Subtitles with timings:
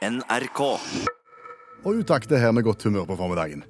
[0.00, 0.60] NRK.
[1.84, 3.64] Og utakt det her med godt humør på formiddagen.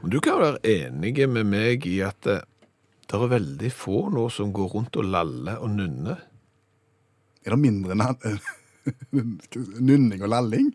[0.00, 2.40] Men Du kan være enig med meg i at det,
[3.04, 6.22] det er veldig få nå som går rundt og laller og nynner.
[7.44, 7.96] Er det mindre
[9.88, 10.72] nynning og lalling?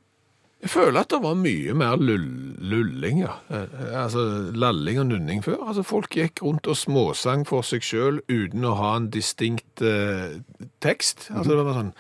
[0.60, 2.26] Jeg føler at det var mye mer lull,
[2.60, 3.38] lulling, ja.
[3.48, 5.62] Eh, Altså lalling og nunning før.
[5.72, 10.42] Altså Folk gikk rundt og småsang for seg sjøl uten å ha en distinkt eh,
[10.84, 11.30] tekst.
[11.32, 11.94] Altså det var sånn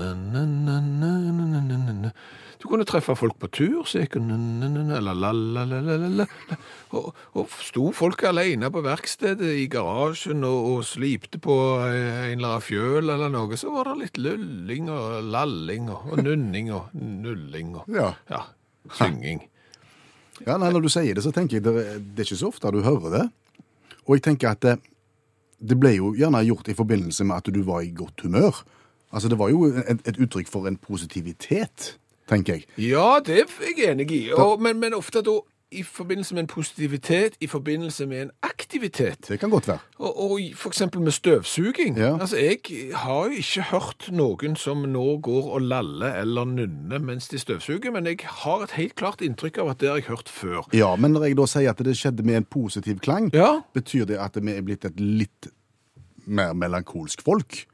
[0.00, 2.10] na, na, na,
[2.60, 6.26] Du kunne treffe folk på tur, så gikk la.
[6.90, 7.06] Og,
[7.38, 11.54] og sto folk alene på verkstedet i garasjen og, og slipte på
[11.86, 16.08] eh, en eller annen fjøl eller noe, så var det litt lulling og lalling og,
[16.10, 18.10] og nunning og nulling og Ja.
[18.28, 18.42] ja,
[18.98, 19.44] synging.
[20.46, 21.74] Ja, nei, Når du sier det, så tenker jeg det,
[22.16, 23.24] det er ikke så ofte du hører det.
[24.06, 24.76] Og jeg tenker at det,
[25.60, 28.62] det ble jo gjerne gjort i forbindelse med at du var i godt humør.
[29.12, 31.96] Altså, Det var jo et, et uttrykk for en positivitet,
[32.30, 32.68] tenker jeg.
[32.90, 36.46] Ja, det er jeg enig i, og, men, men ofte da i forbindelse med en
[36.46, 39.28] positivitet, i forbindelse med en aktivitet.
[39.28, 39.78] Det kan godt være.
[39.98, 40.82] Og, og f.eks.
[40.98, 41.98] med støvsuging.
[41.98, 42.18] Ja.
[42.20, 42.58] Altså, Jeg
[42.94, 47.90] har jo ikke hørt noen som nå går og laller eller nynner mens de støvsuger,
[47.90, 50.66] men jeg har et helt klart inntrykk av at det har jeg hørt før.
[50.74, 54.04] Ja, Men når jeg da sier at det skjedde med en positiv klang, Ja, betyr
[54.04, 55.52] det at vi er blitt et litt
[56.26, 57.66] mer melankolsk folk?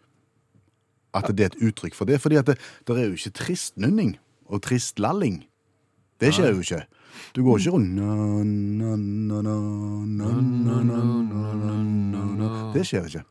[1.15, 2.21] At det er et uttrykk for det?
[2.21, 4.19] Fordi at det, det er jo ikke tristnunning
[4.49, 5.45] og trist lalling.
[6.21, 6.83] Det skjer jo ikke.
[7.37, 7.97] Du går ikke rundt
[12.77, 13.25] Det skjer ikke.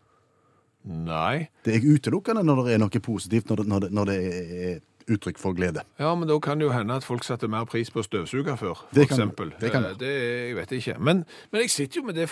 [0.85, 1.47] Nei.
[1.65, 4.75] Det er utelukkende når det er noe positivt, når det, når det, når det er
[5.09, 5.81] uttrykk for glede.
[5.99, 8.73] Ja, men da kan det jo hende at folk setter mer pris på støvsuger før,
[8.73, 9.53] for det kan, eksempel.
[9.61, 9.85] Det kan.
[9.99, 10.11] Det,
[10.49, 10.97] jeg vet ikke.
[10.99, 12.29] Men, men, jeg sitter jo med det,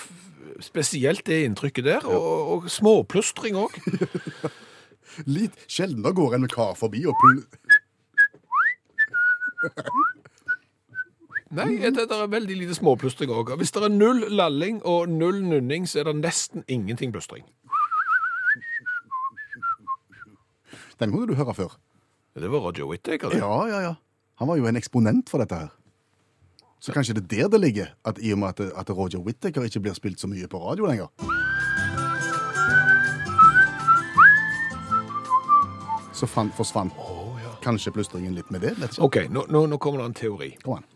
[0.61, 2.17] spesielt det inntrykket der, ja.
[2.17, 3.77] og, og småplystring òg.
[5.29, 7.43] Litt sjeldnere går en kar forbi og pul...
[11.53, 13.51] Nei, det, det er veldig lite småplustring òg.
[13.59, 17.45] Hvis det er null lalling og null nunning, så er det nesten ingenting plustring.
[20.99, 21.77] Den kunne du høre før.
[22.33, 23.37] Det var Roger Whittaker, det.
[23.37, 23.93] Ja, ja, ja.
[24.41, 25.69] Han var jo en eksponent for dette her.
[26.81, 29.63] Så kanskje det er der det ligger, at i og med at, at Roger Whittaker
[29.63, 31.07] ikke blir spilt så mye på radio lenger.
[36.13, 36.93] Så forsvant
[37.63, 38.75] kanskje plystringen litt med det.
[38.81, 39.07] Vet ikke.
[39.07, 40.51] OK, nå, nå, nå kommer det en teori.
[40.63, 40.89] Kom an.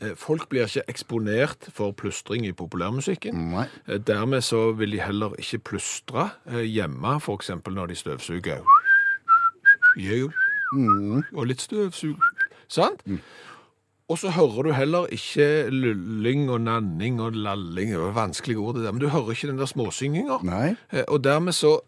[0.00, 3.38] Eh, Folk blir ikke eksponert for plystring i populærmusikken.
[3.54, 3.64] Nei.
[3.88, 8.60] Eh, Dermed så vil de heller ikke plystre eh, hjemme, eksempel når de støvsuger.
[10.76, 11.22] Mm.
[11.32, 12.20] Og litt støvsug.
[12.68, 13.00] Sant?
[14.06, 17.90] Og så hører du heller ikke lulling og nanning og lalling.
[17.94, 20.38] Det var vanskelige ord det der, men du hører ikke den der småsynginga.
[21.08, 21.78] Og dermed så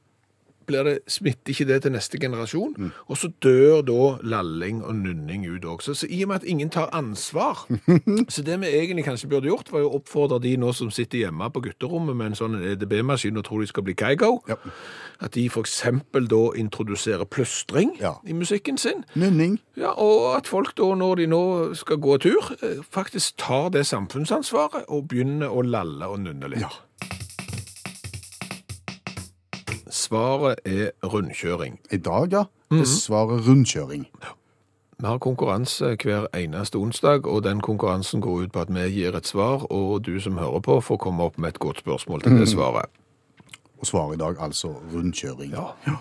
[0.69, 5.47] blir det, smitter ikke det til neste generasjon, og så dør da lalling og nunning
[5.49, 5.95] ut også.
[5.97, 7.65] Så i og med at ingen tar ansvar,
[8.33, 11.49] så det vi egentlig kanskje burde gjort, var å oppfordre de nå som sitter hjemme
[11.55, 14.57] på gutterommet med en sånn EDB-maskin og tror de skal bli Keigo, Ja.
[15.21, 18.15] at de for eksempel da introduserer plystring Ja.
[18.27, 19.05] i musikken sin.
[19.17, 19.59] Nunning.
[19.77, 21.43] Ja, og at folk da, når de nå
[21.75, 26.61] skal gå tur, eh, faktisk tar det samfunnsansvaret og begynner å lalle og nunne litt.
[26.61, 26.69] Ja.
[30.09, 31.79] Svaret er rundkjøring.
[31.93, 32.45] I dag, ja.
[32.71, 34.07] Det svarer rundkjøring.
[34.99, 39.17] Vi har konkurranse hver eneste onsdag, og den konkurransen går ut på at vi gir
[39.17, 42.39] et svar, og du som hører på får komme opp med et godt spørsmål til
[42.41, 42.89] det svaret.
[43.79, 45.53] Og svaret i dag altså rundkjøring.
[45.53, 45.99] Ja.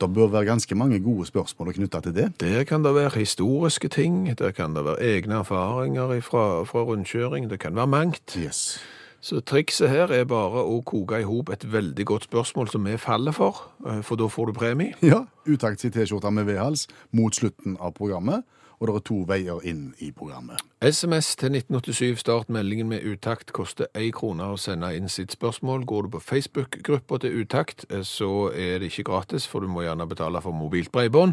[0.00, 2.32] Det bør være ganske mange gode spørsmål knytta til det.
[2.40, 7.50] Der kan det være historiske ting, der kan det være egne erfaringer fra, fra rundkjøring,
[7.50, 8.36] det kan være mangt.
[8.38, 8.80] Yes.
[9.24, 12.98] Så trikset her er bare å koke i hop et veldig godt spørsmål som vi
[13.00, 14.92] faller for, eh, for da får du premie.
[15.02, 18.44] Ja, Utakt i T-skjorta med vedhals mot slutten av programmet.
[18.80, 20.60] Og det er to veier inn i programmet.
[20.82, 25.86] SMS til 1987, start meldingen med utakt, koster én krone å sende inn sitt spørsmål.
[25.88, 29.86] Går du på Facebook-gruppa til utakt, eh, så er det ikke gratis, for du må
[29.86, 31.32] gjerne betale for mobilt bredbånd.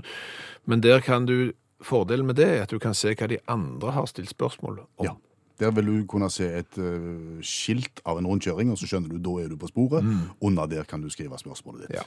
[0.66, 3.92] Men der kan du, fordelen med det er at du kan se hva de andre
[3.92, 5.06] har stilt spørsmål om.
[5.06, 5.18] Ja.
[5.62, 9.20] Der vil du kunne se et uh, skilt av en rundkjøring, og så skjønner du
[9.22, 10.06] da er du på sporet.
[10.42, 12.00] Under der kan du skrive spørsmålet ditt.
[12.02, 12.06] Ja.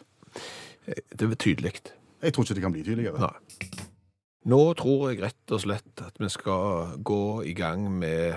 [0.90, 1.76] Eh, Det er tydelig.
[2.24, 3.20] Jeg tror ikke det kan bli tydeligere.
[3.20, 3.84] Nei.
[4.44, 8.34] Nå tror jeg rett og slett at vi skal gå i gang med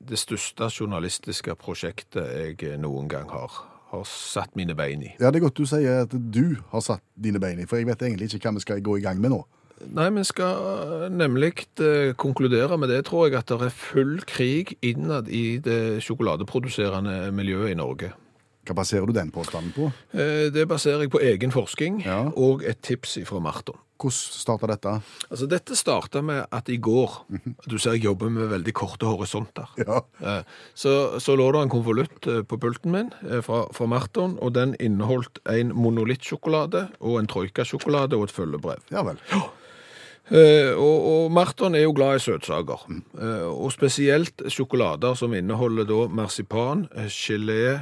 [0.00, 2.30] det største journalistiske prosjektet
[2.62, 3.52] jeg noen gang har,
[3.90, 5.10] har satt mine bein i.
[5.20, 7.90] Ja, Det er godt du sier at du har satt dine bein i, for jeg
[7.90, 9.42] vet egentlig ikke hva vi skal gå i gang med nå.
[9.88, 14.74] Nei, vi skal nemlig eh, konkludere med det, tror jeg, at det er full krig
[14.84, 18.12] innad i det sjokoladeproduserende miljøet i Norge.
[18.68, 19.88] Hva baserer du den påstanden på?
[20.12, 22.26] Eh, Det baserer jeg på egen forskning Ja.
[22.36, 23.78] og et tips fra Marton.
[24.00, 24.92] Hvordan starta dette?
[25.30, 27.18] Altså, dette starta med at i går
[27.68, 29.68] Du ser jeg jobber med veldig korte horisonter.
[29.80, 30.00] Ja.
[30.22, 30.42] Eh,
[30.74, 34.54] Så, så lå det en konvolutt eh, på pulten min eh, fra, fra Marton, og
[34.54, 38.80] den inneholdt en monolittsjokolade og en troikasjokolade og et følgebrev.
[38.92, 39.18] Ja vel.
[40.30, 42.84] Eh, og, og Marton er jo glad i søtsaker,
[43.18, 47.80] eh, og spesielt sjokolader som inneholder da marsipan, gelé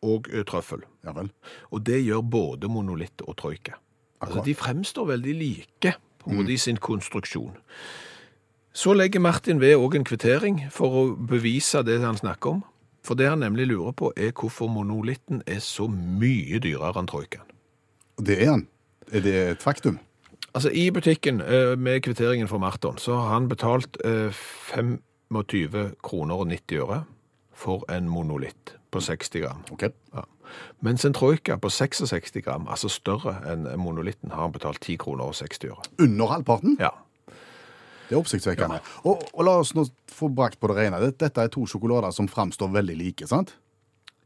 [0.00, 0.86] og eh, trøffel.
[1.04, 1.28] Ja vel.
[1.70, 3.76] Og det gjør både monolitt og troika.
[4.20, 6.48] Altså, de fremstår veldig like på mm.
[6.48, 7.54] i sin konstruksjon.
[8.72, 12.60] Så legger Martin ved òg en kvittering for å bevise det han snakker om.
[13.04, 17.48] For det han nemlig lurer på, er hvorfor monolitten er så mye dyrere enn troikaen.
[18.20, 18.66] Det er han.
[19.10, 19.98] Er det et faktum?
[20.54, 24.34] Altså, I butikken eh, med kvitteringen for Marton så har han betalt eh,
[24.74, 27.04] 25 kroner og 90 øre
[27.54, 29.62] for en monolitt på 60 gram.
[29.70, 29.82] Ok.
[30.14, 30.24] Ja.
[30.80, 35.30] Mens en troika på 66 gram, altså større enn monolitten, har han betalt 10 kroner
[35.30, 35.86] og 60 øre.
[36.02, 36.76] Under halvparten?
[36.80, 36.90] Ja.
[38.08, 38.80] Det er oppsiktsvekkende.
[39.06, 40.98] Og, og la oss nå få brakt på det rene.
[41.14, 43.54] Dette er to sjokolader som framstår veldig like, sant?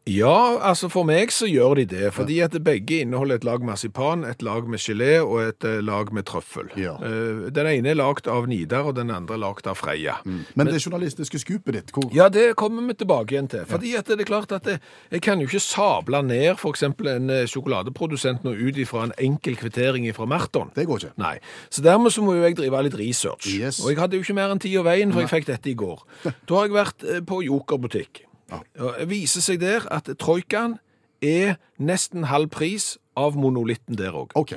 [0.04, 4.26] Ja, altså for meg så gjør de det, fordi at begge inneholder et lag marsipan,
[4.28, 6.68] et lag med gelé og et eh, lag med trøffel.
[6.76, 6.98] Ja.
[7.00, 10.18] Eh, Den ene er lagd av Nidar, og den andre er lagd av Freia.
[10.28, 13.64] Men det journalistiske skupet ditt, hvor Ja, det kommer vi tilbake igjen til.
[13.70, 14.76] Fordi at det er klart at det,
[15.10, 19.56] jeg kan jo ikke sable ned eksempel en eh, sjokoladeprodusent nå ut ifra en enkel
[19.56, 20.68] kvittering fra Merton.
[20.76, 21.14] Det går ikke.
[21.16, 21.38] Nei.
[21.70, 23.48] Så dermed så må jo jeg drive litt research.
[23.48, 23.80] Yes.
[23.80, 25.76] Og jeg hadde jo ikke mer enn tid og veien, for jeg fikk dette i
[25.78, 26.04] går.
[26.28, 28.26] Da har jeg vært på Joker-butikk.
[28.50, 30.78] Det viser seg der at troikaen
[31.24, 34.32] er nesten halv pris av monolitten der òg.
[34.38, 34.56] OK.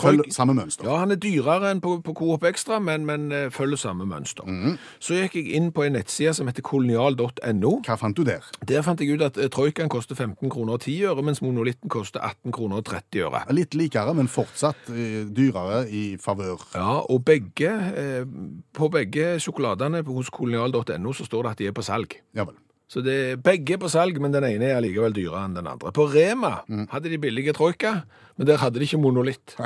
[0.00, 0.84] Følg samme mønster.
[0.84, 4.44] Ja, han er dyrere enn på, på Coop Extra, men, men eh, følger samme mønster.
[4.50, 4.74] Mhm.
[5.00, 7.70] Så gikk jeg inn på en nettside som heter kolonial.no.
[7.86, 8.44] Hva fant du der?
[8.68, 11.92] Der fant jeg ut at eh, troikaen koster 15 kroner og 10 øre, mens monolitten
[11.92, 13.44] koster 18 kroner og 30 øre.
[13.56, 16.66] Litt likere, men fortsatt eh, dyrere i favør.
[16.74, 18.28] Ja, og begge, eh,
[18.74, 22.18] på begge sjokoladene hos kolonial.no så står det at de er på salg.
[22.36, 22.58] Ja vel.
[22.88, 25.90] Så det er begge på salg, men den ene er allikevel dyrere enn den andre.
[25.96, 26.58] På Rema
[26.92, 28.02] hadde de billige troika,
[28.36, 29.56] men der hadde de ikke monolitt.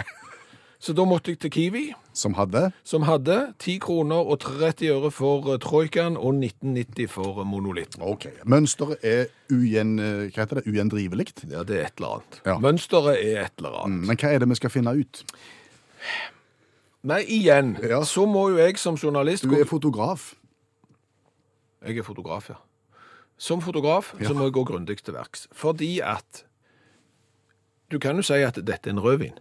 [0.79, 1.81] Så da måtte jeg til Kiwi,
[2.15, 7.41] Som hadde som hadde 10 kroner og 30 øre for eh, troikaen og 19,90 for
[7.43, 8.03] eh, monolitten.
[8.06, 8.29] OK.
[8.47, 10.67] Mønsteret er ugjen, eh, hva heter det?
[10.70, 11.26] ugjendrivelig.
[11.50, 12.38] Ja, det er et eller annet.
[12.47, 12.56] Ja.
[12.62, 14.06] Mønsteret er et eller annet.
[14.06, 15.25] Men hva er det vi skal finne ut?
[17.11, 18.00] Nei, igjen, Ja.
[18.06, 20.35] så må jo jeg som journalist Du er fotograf.
[21.87, 22.59] Jeg er fotograf, ja.
[23.38, 25.46] Som fotograf så må jeg gå grundig til verks.
[25.55, 26.44] Fordi at
[27.93, 29.38] du kan jo si at dette er en rødvin,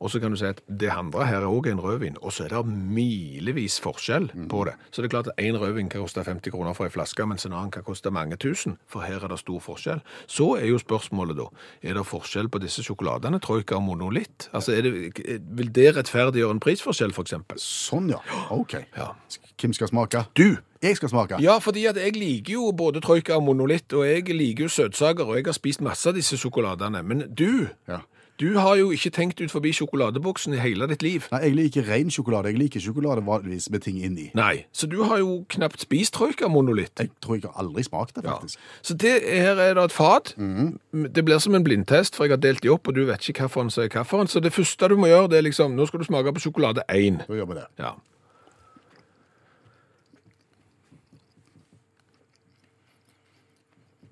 [0.00, 2.44] og så kan du si at det andre her er også en rødvin, og så
[2.44, 4.74] er det milevis forskjell på det.
[4.90, 7.46] Så det er klart at en rødvin kan koste 50 kroner for en flaske, mens
[7.46, 10.00] en annen kan koste mange tusen, for her er det stor forskjell.
[10.26, 11.48] Så er jo spørsmålet da,
[11.82, 14.48] er det forskjell på disse sjokoladene, troika og monolitt?
[14.52, 17.60] Altså, er det, vil det rettferdiggjøre en prisforskjell, for eksempel?
[17.62, 18.20] Sånn, ja.
[18.50, 18.76] OK.
[18.96, 19.12] Ja.
[19.60, 20.24] Hvem skal smake?
[20.36, 20.56] Du!
[20.80, 21.36] Jeg skal smake.
[21.44, 25.28] Ja, fordi at jeg liker jo både troika og monolitt, og jeg liker jo søtsaker,
[25.28, 27.02] og jeg har spist masse av disse sjokoladene.
[27.04, 27.98] Men du, Ja.
[28.40, 31.26] Du har jo ikke tenkt ut forbi sjokoladeboksen i hele ditt liv.
[31.32, 32.48] Nei, jeg liker ren sjokolade.
[32.50, 34.30] Jeg liker sjokolade vanligvis med ting inni.
[34.38, 36.94] Nei, så du har jo knapt spist trøykermonolitt.
[37.04, 38.38] Jeg tror jeg har aldri smakt det, Ja.
[38.38, 38.58] faktisk.
[38.82, 40.34] Så det, her er det et fat.
[40.38, 43.44] Det blir som en blindtest, for jeg har delt de opp, og du vet ikke
[43.48, 44.28] hvilken som er hvilken.
[44.32, 46.82] Så det første du må gjøre, det er liksom, nå skal du smake på sjokolade
[46.88, 47.26] 1.
[47.28, 47.66] Da gjør vi det.
[47.78, 47.92] Ja.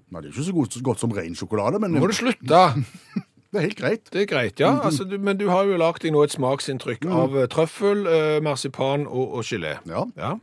[0.09, 2.17] Nei, det er ikke så godt, så godt som ren sjokolade, men Nå må du
[2.17, 2.63] slutte.
[3.53, 4.11] det er helt greit.
[4.13, 4.75] Det er greit, ja.
[4.85, 8.37] Altså, du, men du har jo lagt deg nå et smaksinntrykk av eh, trøffel, eh,
[8.45, 9.79] marsipan og, og gelé.
[9.89, 10.03] Ja.
[10.21, 10.35] Ja.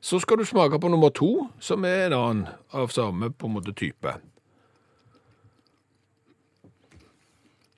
[0.00, 3.58] Så skal du smake på nummer to, som er en annen av samme på en
[3.58, 4.14] måte type.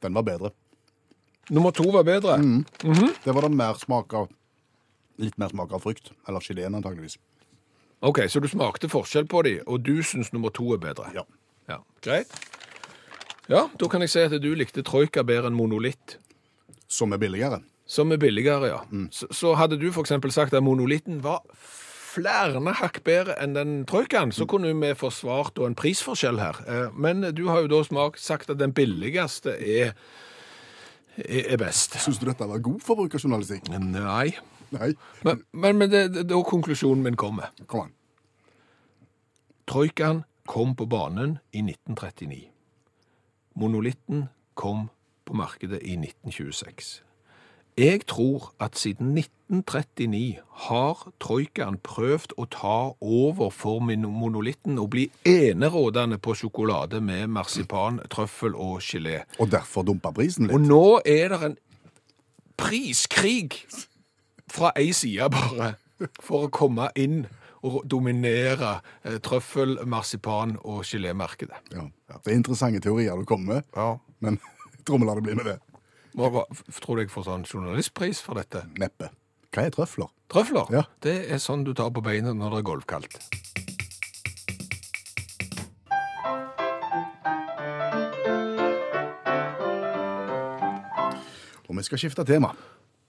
[0.01, 0.53] Den var bedre.
[1.51, 2.39] Nummer to var bedre.
[3.25, 4.31] Det var det mer smak av
[5.21, 6.15] Litt mer smak av frukt.
[6.25, 7.19] Eller geleen, antageligvis.
[8.01, 11.11] Ok, så du smakte forskjell på de, og du syns nummer to er bedre.
[11.13, 11.27] Ja.
[11.69, 12.33] Ja, Greit.
[13.51, 16.19] Ja, da kan jeg si at du likte troika bedre enn monolitt.
[16.91, 17.61] Som er billigere.
[17.91, 18.81] Som er billigere, ja.
[19.11, 21.43] Så, så hadde du eksempel sagt at monolitten var
[22.11, 26.61] flere hakk bedre enn den troikaen, så kunne vi forsvart en prisforskjell her.
[26.67, 29.95] Eh, Men du har jo da smak, sagt at den billigste er,
[31.19, 31.99] er, er best.
[32.03, 33.71] Syns du dette var god forbrukerjournalistikk?
[33.71, 34.31] Nei.
[34.71, 34.93] Nei.
[35.27, 37.51] Men, men, men det, er da konklusjonen min kommer.
[37.67, 37.95] Kom an.
[39.71, 42.47] Troikaen kom på banen i 1939.
[43.55, 44.89] Monolitten kom
[45.25, 47.03] på markedet i 1926.
[47.79, 55.07] Jeg tror at siden 1939 har troikaen prøvd å ta over for monolitten og bli
[55.25, 59.23] enerådende på sjokolade med marsipan, trøffel og gelé.
[59.39, 60.55] Og derfor dumpa prisen litt?
[60.55, 61.57] Og nå er det en
[62.61, 63.65] priskrig
[64.51, 65.75] fra ei side bare
[66.21, 67.23] for å komme inn
[67.67, 71.61] og dominere eh, trøffel, marsipan og gelémarkedet.
[71.75, 71.87] Ja.
[72.17, 73.97] Det er interessante teorier du kommer med, Ja.
[74.21, 75.59] men jeg tror vi lar det bli med det.
[76.19, 76.45] Hva, hva,
[76.81, 78.65] tror du jeg får sånn journalistpris for dette?
[78.81, 79.13] Neppe.
[79.55, 80.11] Hva er trøfler?
[80.31, 80.73] Trøfler?
[80.75, 80.83] Ja.
[81.03, 83.21] Det er sånn du tar på beina når det er golfkaldt.
[91.69, 92.51] Og vi skal skifte tema.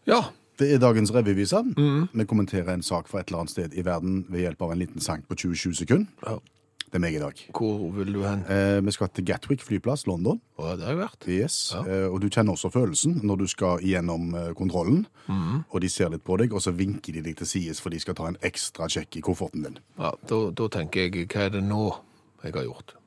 [0.05, 0.21] Ja,
[0.61, 1.63] Det er dagens revyvise.
[2.13, 4.81] Vi kommenterer en sak fra et eller annet sted i verden ved hjelp av en
[4.81, 6.11] liten sang på 20-20 sekunder.
[6.27, 6.37] Ja.
[6.91, 7.37] Det er meg i dag.
[7.55, 8.41] hvor vil du hen?
[8.51, 10.41] Eh, vi skal til Gatwick flyplass, London.
[10.59, 11.27] Å, det har jeg vært.
[11.31, 11.55] Yes.
[11.71, 11.85] Ja.
[11.87, 15.05] Eh, og du kjenner også følelsen når du skal gjennom eh, kontrollen,
[15.71, 18.01] og de ser litt på deg, og så vinker de deg til sides for de
[18.03, 19.79] skal ta en ekstra sjekk i kofferten din.
[19.97, 21.85] Ja, da tenker jeg, hva er det nå
[22.43, 22.97] jeg har gjort?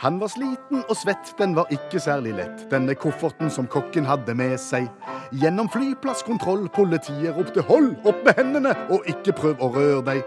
[0.00, 4.32] Han var sliten og svett, den var ikke særlig lett, denne kofferten som kokken hadde
[4.34, 4.86] med seg.
[5.36, 10.22] Gjennom flyplasskontroll, politiet ropte 'hold opp med hendene', og ikke prøv å røre deg.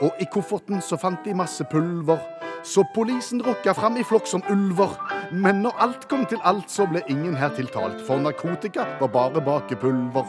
[0.00, 2.18] Og i kofferten så fant de masse pulver,
[2.64, 4.96] så polisen rukka fram i flokk som ulver.
[5.32, 9.40] Men når alt kom til alt, så ble ingen her tiltalt, for narkotika var bare
[9.40, 10.26] bakepulver.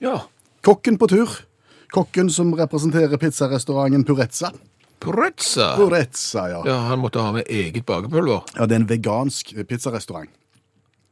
[0.00, 0.18] Ja,
[0.62, 1.28] Kokken på tur.
[1.92, 4.52] Kokken som representerer pizzarestauranten Purezza.
[5.02, 5.72] Purezza.
[5.76, 6.62] Purezza, ja.
[6.68, 8.42] Ja, han måtte ha med eget bakepulver.
[8.56, 10.30] Ja, Det er en vegansk pizzarestaurant.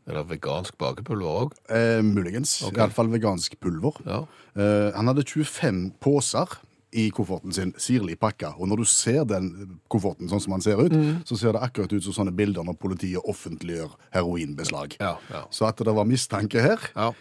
[0.09, 1.53] Er det vegansk bakepulver òg.
[1.69, 2.63] Eh, muligens.
[2.65, 2.81] Okay.
[2.81, 3.99] Iallfall vegansk pulver.
[4.07, 4.23] Ja.
[4.57, 6.47] Eh, han hadde 25 poser
[6.93, 8.55] i kofferten sin, sirlig pakka.
[8.59, 11.23] Og når du ser den kofferten sånn som han ser ut, Mm.
[11.25, 14.97] så ser det akkurat ut som sånne bilder når politiet offentliggjør heroinbeslag.
[14.99, 15.45] Ja, ja.
[15.53, 17.13] Så at det var mistanke her, ja.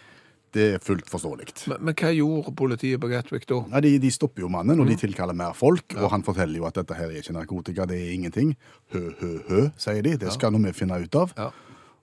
[0.56, 1.46] Det er fullt forståelig.
[1.70, 3.60] Men, men hva gjorde politiet på Gatwick da?
[3.70, 4.94] Nei, de, de stopper jo mannen, og Mm.
[4.94, 5.94] de tilkaller mer folk.
[5.98, 8.56] Og han forteller jo at dette her er ikke narkotika, det er ingenting.
[8.94, 10.16] Hø, hø, hø, sier de.
[10.16, 11.32] Det skal nå vi finne ut av.
[11.38, 11.50] Ja.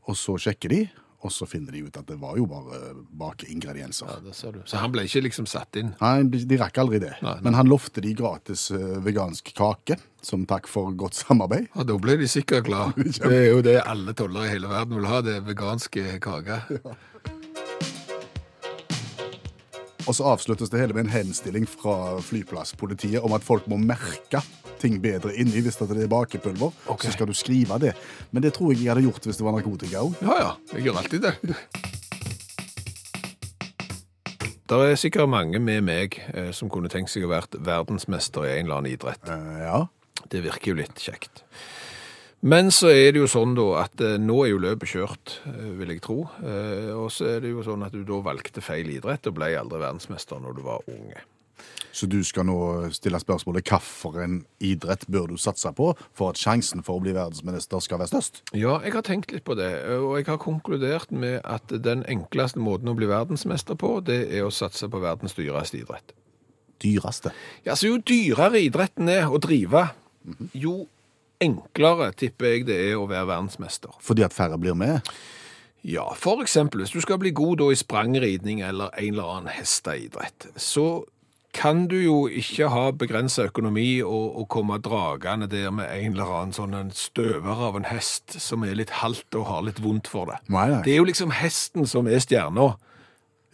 [0.08, 0.86] Og så sjekker de,
[1.26, 4.08] og så finner de ut at det var jo bare bakeingredienser.
[4.08, 4.60] Ja, det ser du.
[4.70, 5.90] Så han ble ikke liksom satt inn?
[6.00, 7.16] Nei, de rakk aldri det.
[7.26, 7.44] Nei, nei.
[7.48, 11.68] Men han lovte de gratis eh, vegansk kake, som takk for godt samarbeid.
[11.74, 12.94] Ja, Da ble de sikkert glad.
[13.18, 16.70] Det er jo det alle tollere i hele verden vil ha, det er veganske kaker.
[20.08, 24.40] Og så avsluttes det hele med en henstilling fra flyplasspolitiet om at folk må merke
[24.80, 26.72] ting bedre inni hvis det er bakepulver.
[26.88, 27.10] Okay.
[27.10, 27.94] Så skal du skrive det.
[28.32, 30.16] Men det tror jeg jeg hadde gjort hvis det var narkotika òg.
[30.24, 31.36] Ja ja, jeg gjør alltid det.
[34.68, 38.58] Det er sikkert mange med meg eh, som kunne tenkt seg å vært verdensmester i
[38.58, 39.32] en eller annen idrett.
[39.64, 39.86] ja.
[40.28, 41.44] Det virker jo litt kjekt.
[42.46, 45.72] Men så er det jo sånn da at eh, nå er jo løpet kjørt, eh,
[45.80, 46.20] vil jeg tro.
[46.46, 49.56] Eh, og så er det jo sånn at du da valgte feil idrett og ble
[49.58, 51.24] aldri verdensmester når du var unge.
[51.98, 52.58] Så du skal nå
[52.94, 57.82] stille spørsmålet hvilken idrett bør du satse på for at sjansen for å bli verdensminister
[57.82, 58.44] skal være størst?
[58.54, 62.62] Ja, jeg har tenkt litt på det, og jeg har konkludert med at den enkleste
[62.62, 66.14] måten å bli verdensmester på, det er å satse på verdens dyreste idrett.
[66.86, 67.34] Dyreste.
[67.66, 69.88] Ja, så jo dyrere idretten er å drive,
[70.54, 70.84] jo
[71.44, 73.94] enklere tipper jeg det er å være verdensmester.
[74.04, 75.06] Fordi at færre blir med?
[75.88, 79.54] Ja, for eksempel, hvis du skal bli god da i sprangridning eller en eller annen
[79.54, 81.06] hesteidrett, så
[81.58, 86.34] kan du jo ikke ha begrenset økonomi og, og komme dragende der med en eller
[86.40, 90.10] annen sånn en støver av en hest som er litt halt og har litt vondt
[90.12, 90.38] for det.
[90.54, 90.84] Nei, nei.
[90.86, 92.76] Det er jo liksom hesten som er stjerna.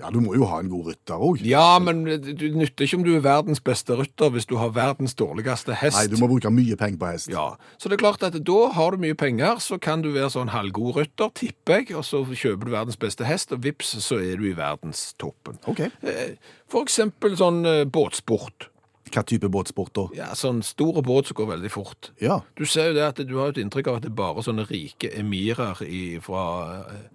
[0.02, 1.42] Ja, du må jo ha en god rytter òg.
[1.46, 5.14] Ja, men du nytter ikke om du er verdens beste rytter hvis du har verdens
[5.20, 5.96] dårligste hest.
[6.00, 7.30] Nei, du må bruke mye penger på hest.
[7.32, 10.32] Ja, så det er klart at da har du mye penger, så kan du være
[10.34, 14.18] sånn halvgod rytter, tipper jeg, og så kjøper du verdens beste hest, og vips, så
[14.18, 15.62] er du i verdenstoppen.
[15.70, 15.86] Ok.
[16.02, 16.36] Eh,
[16.74, 18.72] For eksempel sånn eh, båtsport.
[19.14, 20.08] Hva type båtsport da?
[20.18, 22.10] Ja, sånn store båt som går veldig fort.
[22.24, 22.40] Ja.
[22.58, 24.66] Du ser jo det at du har et inntrykk av at det er bare sånne
[24.66, 26.48] rike emirer i, fra
[26.90, 27.12] eh,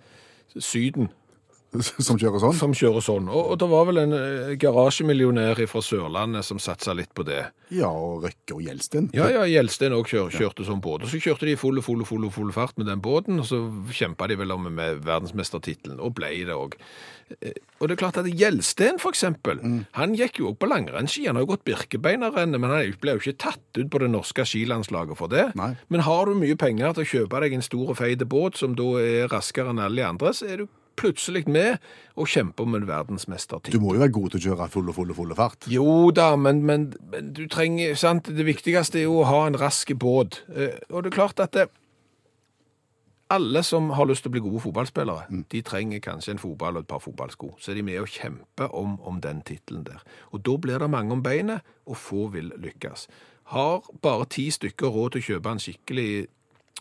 [0.62, 1.10] Syden
[1.76, 2.54] Som kjører sånn?
[2.56, 3.26] som kjører sånn.
[3.28, 7.42] Og, og det var vel en eh, garasjemillionær fra Sørlandet som satsa litt på det.
[7.74, 9.10] Ja, og Røkke og Gjelsten.
[9.16, 11.04] Ja, ja, Gjelsten òg kjør, kjørte sånn båt.
[11.04, 13.60] Og så kjørte de i full, full, full, full fart med den båten, og så
[13.92, 16.78] kjempa de vel om med verdensmestertittelen, og ble det òg.
[17.28, 19.60] Og det er klart at Gjelsten, for eksempel,
[19.98, 21.26] han gikk jo òg på langrennsski.
[21.28, 24.46] Han har jo gått Birkebeinerrennet, men han ble jo ikke tatt ut på det norske
[24.48, 25.50] skilandslaget for det.
[25.58, 25.74] Nei.
[25.92, 28.72] Men har du mye penger til å kjøpe deg en stor og feit båt som
[28.78, 31.78] da er raskere enn alle de andre, så er du plutselig med
[32.18, 32.86] og kjempe om en
[33.70, 35.68] Du må jo være god til å kjøre full og full og full fart.
[35.70, 38.28] Jo da, men, men, men du trenger sant?
[38.28, 40.42] Det viktigste er jo å ha en rask båt.
[40.54, 41.68] Eh, Og det er klart at det,
[43.30, 46.86] alle som har lyst til å bli gode fotballspillere, de trenger kanskje en fotball og
[46.86, 47.54] et par fotballsko.
[47.60, 50.00] Så er de med og kjemper om, om den tittelen der.
[50.32, 53.06] Og da blir det mange om beinet, og få vil lykkes.
[53.52, 56.08] Har bare ti stykker råd til å kjøpe en skikkelig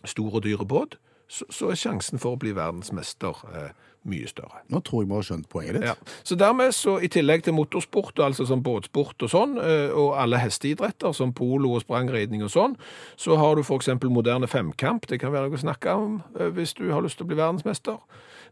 [0.07, 0.97] stor og dyre båt,
[1.27, 3.71] så, så er sjansen for å bli verdensmester eh,
[4.09, 4.61] mye større.
[4.73, 5.87] Nå tror jeg vi har skjønt poenget ditt.
[5.89, 5.95] Ja.
[6.27, 10.41] Så dermed, så i tillegg til motorsport, altså som båtsport og sånn, eh, og alle
[10.41, 12.77] hesteidretter som polo og sprangridning og sånn,
[13.19, 15.07] så har du eksempel moderne femkamp.
[15.07, 17.39] Det kan være noe å snakke om eh, hvis du har lyst til å bli
[17.39, 18.01] verdensmester.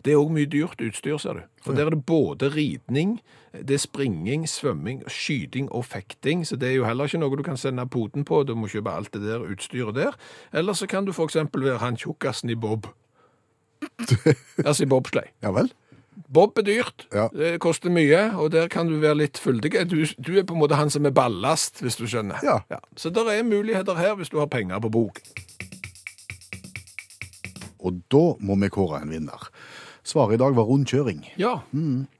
[0.06, 1.46] Det er òg mye dyrt utstyr, ser du.
[1.66, 3.16] For der er det både ridning,
[3.56, 6.44] det er springing, svømming, skyting og fekting.
[6.46, 8.44] Så det er jo heller ikke noe du kan sende poten på.
[8.44, 10.20] Du må kjøpe alt det der utstyret der.
[10.54, 12.92] Eller så kan du eksempel være han tjukkasen i bob.
[14.68, 15.32] Altså i bobsleigh.
[15.44, 15.72] Ja vel?
[16.32, 17.27] Bob er dyrt, Ja.
[17.36, 19.72] det koster mye, og der kan du være litt fyldig.
[19.92, 22.39] Du, du er på en måte han som er ballast, hvis du skjønner.
[22.44, 22.80] Ja.
[22.98, 25.20] Så det er muligheter her hvis du har penger på bok.
[27.86, 29.50] Og da må vi kåre en vinner.
[30.06, 31.24] Svaret i dag var rundkjøring.
[31.42, 31.60] Ja,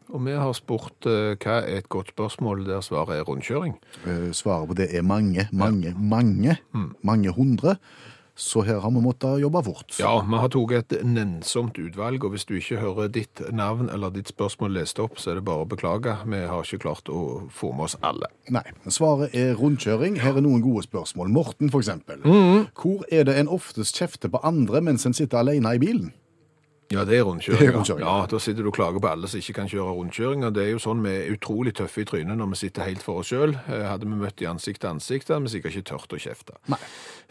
[0.10, 3.76] og vi har spurt eh, hva er et godt spørsmål der svaret er rundkjøring.
[4.06, 6.58] Eh, Svaret på det er mange, mange, mange,
[7.06, 7.76] mange hundre.
[8.36, 9.96] Så her har vi måttet jobbe fort.
[10.00, 14.12] Ja, vi har tatt et nennsomt utvalg, og hvis du ikke hører ditt navn eller
[14.12, 16.18] ditt spørsmål lest opp, så er det bare å beklage.
[16.28, 18.28] Vi har ikke klart å få med oss alle.
[18.52, 20.20] Nei, svaret er rundkjøring.
[20.20, 21.32] Her er noen gode spørsmål.
[21.32, 22.20] Morten, for eksempel.
[22.76, 26.12] Hvor er det en oftest kjefter på andre mens en sitter alene i bilen?
[26.94, 27.60] Ja, det er rundkjøring.
[27.60, 28.04] Det rundkjøring.
[28.06, 30.44] Ja, Da sitter du og klager på alle som ikke kan kjøre rundkjøring.
[30.46, 33.02] og Det er jo sånn vi er utrolig tøffe i trynet når vi sitter helt
[33.02, 33.56] for oss sjøl.
[33.66, 36.54] Hadde vi møtt i ansikt til ansikt, hadde vi sikkert ikke tørt å kjefte.
[36.70, 36.78] Nei.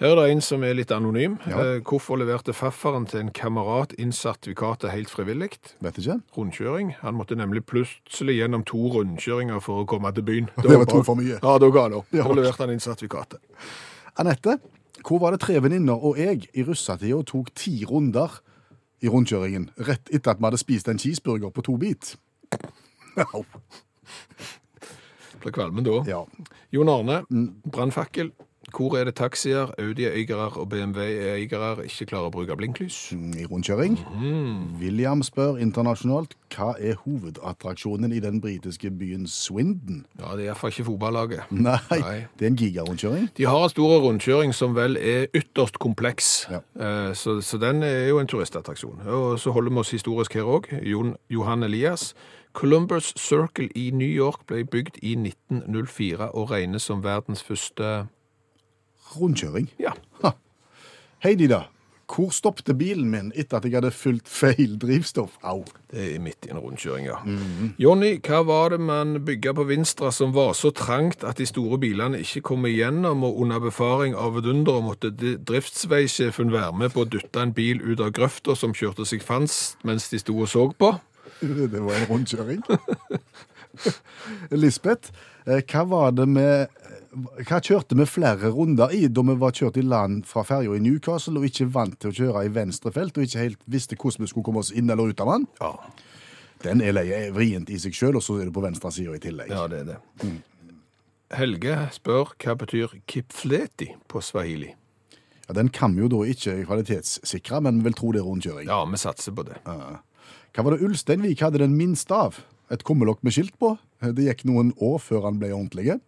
[0.02, 1.36] Her er det en som er litt anonym.
[1.46, 1.60] Ja.
[1.62, 5.52] Eh, Hvorfor leverte faffaren til en kamerat inn sertifikatet helt frivillig?
[5.80, 6.18] Vet ikke.
[6.36, 6.96] Rundkjøring.
[7.04, 10.50] Han måtte nemlig plutselig gjennom to rundkjøringer for å komme til byen.
[10.66, 11.38] Det var to for mye.
[11.38, 12.10] Ja, da ga han opp.
[12.10, 12.24] Ja.
[12.26, 13.38] Da leverte han inn sertifikatet.
[14.18, 14.58] Anette,
[15.06, 18.40] hvor var det tre venninner og jeg i russetida tok ti runder
[19.04, 22.14] i rundkjøringen rett etter at vi hadde spist en cheeseburger på to bit?
[23.34, 23.44] Au.
[25.42, 25.98] Ble kvalmen da.
[26.08, 26.22] Ja.
[26.72, 27.50] Jon Arne, Mm.
[27.70, 28.32] brannfakkel.
[28.72, 33.12] Hvor er det taxier, Audi-eiere og BMW-eiere ikke klarer å bruke blinklys?
[33.12, 33.98] I rundkjøring.
[34.80, 40.04] William spør internasjonalt hva er hovedattraksjonen i den britiske byen Swindon?
[40.20, 41.50] Ja, det er iallfall ikke fotballaget.
[41.50, 42.14] Nei, Nei.
[42.38, 43.28] det er en gigarundkjøring.
[43.36, 46.60] De har en stor rundkjøring som vel er ytterst kompleks, Ja.
[46.78, 49.02] Eh, så, så den er jo en turistattraksjon.
[49.06, 50.70] Og så holder vi oss historisk her òg.
[51.30, 52.14] Johan Elias.
[52.54, 58.04] Columbus Circle i New York ble bygd i 1904 og regnes som verdens første
[59.12, 59.68] Rundkjøring.
[59.78, 59.92] Ja,
[61.24, 61.62] Hei, Dida.
[62.04, 65.38] Hvor stoppte bilen min etter at jeg hadde fylt feil drivstoff?
[65.40, 65.62] Au.
[65.88, 67.16] det er midt i en rundkjøring, ja.
[67.80, 71.78] Jonny, hva var det man bygde på Vinstra som var så trangt at de store
[71.80, 75.14] bilene ikke kom igjennom, og under befaring av vidunderet måtte
[75.48, 79.80] driftsveisjefen være med på å dytte en bil ut av grøfta som kjørte seg fast
[79.88, 80.92] mens de sto og så på?
[81.72, 82.60] Det var en rundkjøring.
[84.62, 85.08] Lisbeth,
[85.48, 89.78] eh, hva var det med hva kjørte vi flere runder i da vi var kjørt
[89.78, 93.18] i land fra ferja i Newcastle og ikke vant til å kjøre i venstre felt
[93.18, 95.46] og ikke helt visste hvordan vi skulle komme oss inn eller ut av den?
[95.60, 95.72] Ja.
[96.64, 99.20] Den er leie vrient i seg sjøl, og så er det på venstre side i
[99.20, 99.52] tillegg.
[99.52, 100.30] Ja, det er det.
[101.34, 104.70] Helge spør hva betyr kipfleti på swahili.
[105.44, 108.70] Ja, den kan vi jo da ikke kvalitetssikre, men vi vil tro det er rundkjøring.
[108.70, 109.58] Ja, vi satser på det.
[109.64, 112.40] Hva var det Ulsteinvik hadde den minste av?
[112.72, 113.74] Et kummelokk med skilt på?
[114.00, 115.98] Det gikk noen år før han ble ordentlig.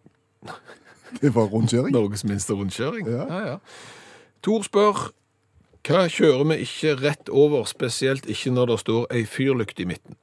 [1.21, 1.93] Det var rundkjøring.
[1.95, 3.07] Norges minste rundkjøring.
[3.07, 3.25] Ja.
[3.29, 3.57] ja, ja.
[4.43, 5.09] Tor spør
[5.87, 10.17] hva kjører vi ikke rett over, spesielt ikke når det står ei fyrlykt i midten.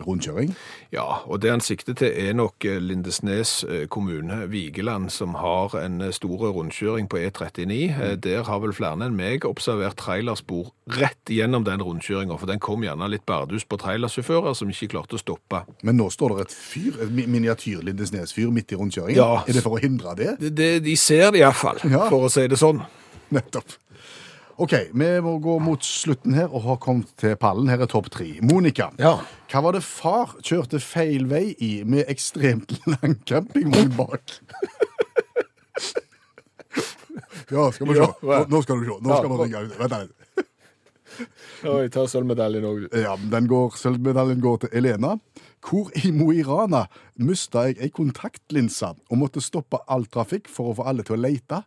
[0.00, 0.54] Rundkjøring.
[0.94, 5.74] Ja, og det han sikter til er nok eh, Lindesnes eh, kommune, Vigeland, som har
[5.82, 7.76] en eh, stor rundkjøring på E39.
[7.90, 12.58] Eh, Der har vel flere enn meg observert trailerspor rett gjennom den rundkjøringa, for den
[12.62, 15.62] kom gjerne litt bardus på trailersjåfører som ikke klarte å stoppe.
[15.82, 19.20] Men nå står det et fyr, et miniatyr Lindesnes-fyr midt i rundkjøringen.
[19.20, 19.42] Ja.
[19.46, 20.36] Er det for å hindre det?
[20.40, 22.08] Det, det, de ser det iallfall, Ja.
[22.08, 22.82] for å si det sånn.
[23.32, 23.78] Nettopp.
[24.60, 27.68] OK, vi må gå mot slutten her og har kommet til pallen.
[27.72, 28.26] Her er topp tre.
[28.44, 29.14] Monica, Ja.
[29.50, 34.20] hva var det far kjørte feil vei i med ekstremt lang campingvogn bak?
[37.50, 38.00] ja, skal vi se.
[38.02, 38.42] Ja, hva?
[38.44, 38.98] Nå, nå skal du se.
[39.02, 39.44] Nå Ja, skal vi hva?
[39.46, 39.78] ringe ut.
[39.80, 40.18] Vent litt.
[41.72, 42.94] Oi, ta sølvmedaljen òg, du.
[43.02, 45.16] Ja, den går, Sølvmedaljen går til Elena.
[45.62, 46.86] Hvor i Mo i Rana
[47.22, 51.20] mista jeg ei kontaktlinse og måtte stoppe all trafikk for å få alle til å
[51.22, 51.60] leite?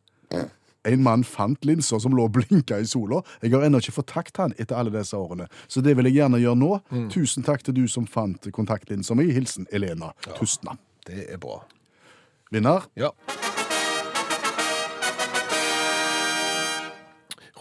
[0.86, 3.22] En mann fant linsa som lå og blinka i sola.
[3.42, 5.48] Jeg har ennå ikke fått takt han etter alle disse årene.
[5.68, 6.72] Så det vil jeg gjerne gjøre nå.
[7.14, 9.32] Tusen takk til du som fant kontaktlinsa mi.
[9.36, 10.78] Hilsen Elena Tustna.
[11.06, 11.62] Det er bra.
[12.54, 12.86] Vinner.
[12.96, 13.12] Ja.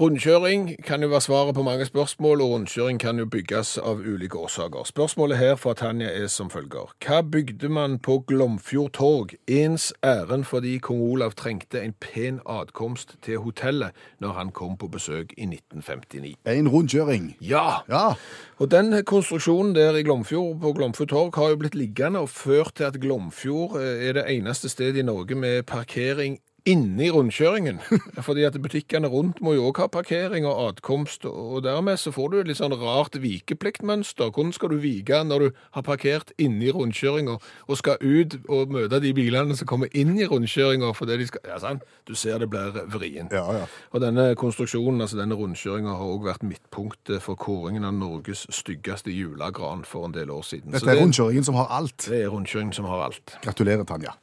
[0.00, 4.34] Rundkjøring kan jo være svaret på mange spørsmål, og rundkjøring kan jo bygges av ulike
[4.34, 4.82] årsaker.
[4.84, 6.90] Spørsmålet her fra Tanja er som følger.
[6.98, 13.14] Hva bygde man på Glomfjord torg ens ærend fordi kong Olav trengte en pen adkomst
[13.22, 16.34] til hotellet når han kom på besøk i 1959?
[16.42, 17.36] En rundkjøring.
[17.40, 17.84] Ja!
[17.88, 18.16] Ja.
[18.58, 22.74] Og den konstruksjonen der i Glomfjord på Glomfjord torg har jo blitt liggende og ført
[22.74, 27.80] til at Glomfjord eh, er det eneste stedet i Norge med parkering inni rundkjøringen.
[28.26, 32.30] Fordi at butikkene rundt må jo også ha parkering og adkomst, og dermed så får
[32.30, 34.32] du et litt sånn rart vikepliktmønster.
[34.32, 39.00] Hvordan skal du vike når du har parkert inni rundkjøringa og skal ut og møte
[39.04, 41.84] de bilene som kommer inn i rundkjøringa fordi de skal Ja, sant?
[42.08, 43.32] Du ser det blir vrient.
[43.32, 43.66] Ja, ja.
[43.92, 49.12] Og denne konstruksjonen, altså denne rundkjøringa, har òg vært midtpunktet for kåringen av Norges styggeste
[49.12, 50.72] julegran for en del år siden.
[50.72, 52.08] Dette er det, rundkjøringen som har alt.
[52.08, 53.38] det er rundkjøringen som har alt.
[53.44, 54.16] Gratulerer, Tanja.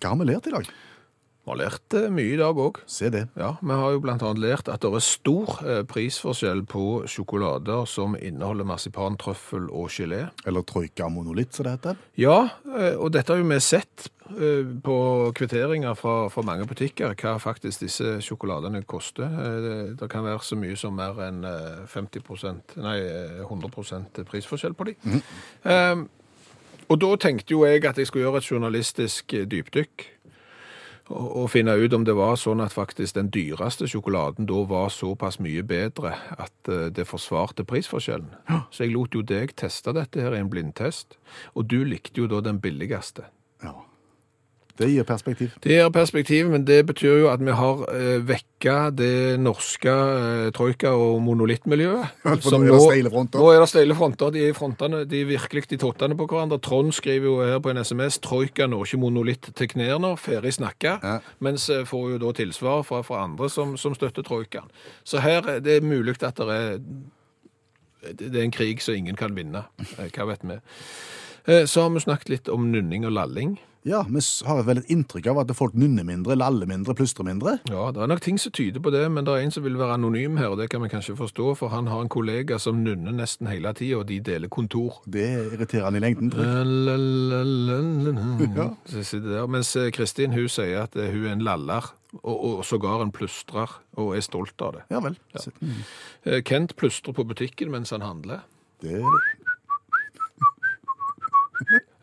[0.00, 0.68] Hva har vi lært i dag?
[1.46, 2.80] Vi har lært eh, mye i dag òg.
[2.90, 3.28] Se det.
[3.38, 8.16] Ja, vi har jo annet lært at det er stor eh, prisforskjell på sjokolader som
[8.18, 10.24] inneholder marsipan, trøffel og gelé.
[10.42, 12.02] Eller troika monolitt, som det heter.
[12.18, 14.10] Ja, eh, og dette har jo vi sett
[14.82, 14.96] på
[15.38, 19.30] kvitteringer fra, fra mange butikker, hva faktisk disse sjokoladene koster.
[20.00, 24.90] Det, kan være så mye som mer enn eh, 50 nei, eh, 100% prisforskjell på
[24.90, 24.96] de.
[25.62, 26.02] Eh,
[26.88, 30.06] og da tenkte jo jeg at jeg skulle gjøre et journalistisk eh, dypdykk
[31.06, 34.90] og, og finne ut om det var sånn at faktisk den dyreste sjokoladen da var
[34.94, 38.32] såpass mye bedre at eh, det forsvarte prisforskjellen.
[38.70, 41.18] Så jeg lot jo deg teste dette her i en blindtest,
[41.54, 43.28] og du likte jo da den billigste.
[44.76, 44.84] Ja.
[44.84, 45.54] Det gir perspektiv.
[45.64, 50.50] Det gir perspektiv, men det betyr jo at vi har eh, vekka det norske eh,
[50.52, 52.12] troika- og monolittmiljøet.
[52.44, 53.40] For nå er det steile fronter.
[53.40, 54.30] Nå er det steile fronter.
[54.36, 56.60] De er i frontene, de er virkelig de tottene på hverandre.
[56.60, 60.96] Trond skriver jo her på en SMS troika når ikke monolitt til knærne, ferdig snakka.
[61.02, 61.16] Ja.
[61.40, 64.68] Mens eh, får jo da tilsvar fra, fra andre som, som støtter troikaen.
[65.04, 66.80] Så her det er det mulig at det er
[68.06, 69.64] det er en krig som ingen kan vinne.
[69.98, 70.58] Eh, Hva vet vi?
[71.46, 73.56] Eh, Så har vi snakket litt om nunning og lalling.
[73.86, 74.18] Ja, vi
[74.48, 77.52] har vel et inntrykk av at folk nynner mindre, laller mindre, plystrer mindre.
[77.70, 79.76] Ja, det er nok ting som tyder på det, men det er en som vil
[79.78, 82.80] være anonym her, og det kan vi kanskje forstå, for han har en kollega som
[82.82, 84.98] nunner nesten hele tida, og de deler kontor.
[85.06, 85.22] Det
[85.54, 86.34] irriterer han i lengden.
[86.34, 86.42] tror
[88.90, 89.48] jeg.
[89.54, 91.92] Mens eh, Kristin hun sier at eh, hun er en laller,
[92.24, 93.70] og, og sågar en plystrer,
[94.02, 94.86] og er stolt av det.
[94.90, 95.14] Ja vel.
[95.62, 95.80] Mm,
[96.26, 98.42] Eh, Kent plystrer på butikken mens han handler.
[98.82, 99.26] Det er det.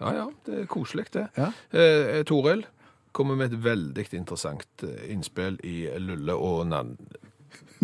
[0.04, 1.28] Ja, ja, det er koselig det.
[1.40, 1.52] Ja.
[1.72, 2.66] Eh, Toril
[3.14, 6.98] kommer med et veldig interessant eh, innspill i Lulle og Nann.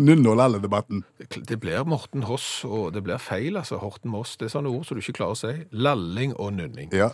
[0.00, 1.02] Nunne- og lalledebatten.
[1.18, 3.76] Det blir Morten Hoss, og det blir feil, altså.
[3.82, 4.36] Horten Moss.
[4.40, 5.66] Det er sånne ord som du ikke klarer å si.
[5.76, 6.88] Lalling og nunning.
[6.96, 7.10] Ja.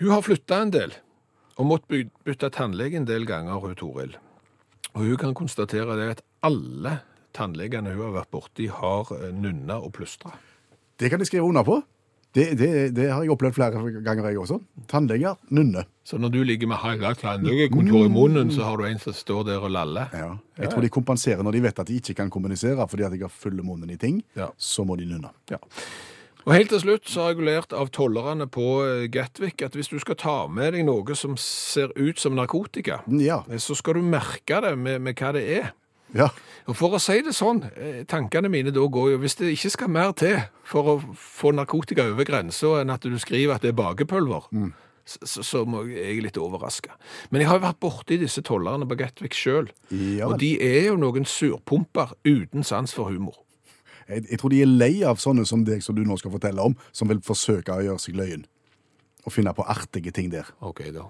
[0.00, 0.92] Hun har flytta en del,
[1.56, 4.18] og måtte bytte tannlege en del ganger, hun Toril.
[4.92, 6.98] Og hun kan konstatere det at alle
[7.32, 10.34] tannlegene hun har vært borti, har eh, nunna og plystra.
[11.00, 11.80] Det kan de skrive under på.
[12.32, 14.56] Det, det, det har jeg opplevd flere ganger, jeg også.
[14.88, 15.84] Tannleger nunner.
[16.04, 19.44] Så når du ligger med hele tannlegekontoret i munnen, så har du en som står
[19.50, 20.08] der og laller.
[20.16, 20.30] Ja.
[20.62, 23.26] Jeg tror de kompenserer når de vet at de ikke kan kommunisere fordi at jeg
[23.26, 24.22] har fulle munnen i ting.
[24.38, 24.48] Ja.
[24.56, 25.28] Så må de nunne.
[25.52, 25.60] Ja.
[26.42, 29.92] Og helt til slutt så har jeg lært av tollerne på eh, Gatwick at hvis
[29.92, 33.42] du skal ta med deg noe som ser ut som narkotika, Ja.
[33.46, 35.70] eh, så skal du merke det med, med hva det er.
[36.16, 36.28] Ja.
[36.70, 39.72] Og for å si det sånn, eh, tankene mine da går jo, hvis det ikke
[39.74, 43.72] skal mer til for å få narkotika over grensa enn at du skriver at det
[43.72, 44.46] er bakepulver,
[45.04, 46.94] så, så må jeg, jeg er litt overraska.
[47.30, 50.92] Men jeg har jo vært borti disse tollerne på Gatwick sjøl, Ja og de er
[50.92, 53.40] jo noen surpumper uten sans for humor.
[54.06, 56.62] Jeg, jeg tror de er lei av sånne som deg som du nå skal fortelle
[56.62, 58.46] om, som vil forsøke å gjøre seg løyen.
[59.26, 60.48] Og finne på artige ting der.
[60.62, 61.08] Ok da.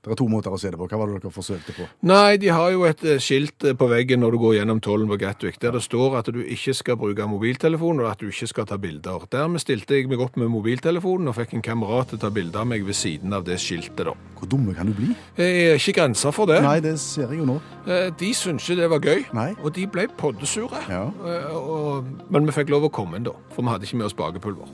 [0.00, 0.86] Det er to måter å se det på.
[0.88, 1.84] Hva var det dere forsøkte på?
[2.08, 5.10] Nei, de har jo et eh, skilt eh, på veggen når du går gjennom tollen
[5.10, 8.48] på Gatwick, der det står at du ikke skal bruke mobiltelefon, og at du ikke
[8.48, 9.26] skal ta bilder.
[9.30, 12.62] Dermed stilte jeg meg opp med mobiltelefonen og fikk en kamerat til å ta bilder
[12.62, 14.16] av meg ved siden av det skiltet da.
[14.40, 15.10] Hvor dumme kan du bli?
[15.36, 16.62] Jeg er ikke grenser for det.
[16.64, 17.58] Nei, det ser jeg jo nå.
[17.84, 19.50] Eh, De syntes ikke det var gøy, Nei.
[19.60, 20.80] og de ble poddesure.
[20.88, 21.04] Ja.
[21.52, 24.16] Og- Men vi fikk lov å komme inn da, for vi hadde ikke med oss
[24.16, 24.64] bakepulver.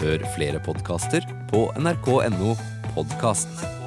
[0.00, 1.20] Hør flere podkaster
[1.52, 2.56] på nrk.no
[2.96, 3.83] podkast.